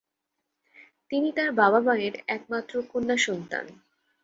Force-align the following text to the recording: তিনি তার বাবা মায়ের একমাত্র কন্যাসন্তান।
তিনি 1.11 1.29
তার 1.37 1.49
বাবা 1.51 1.79
মায়ের 1.79 2.15
একমাত্র 2.27 2.73
কন্যাসন্তান। 2.91 3.65